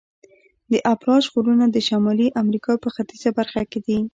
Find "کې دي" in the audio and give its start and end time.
3.71-3.99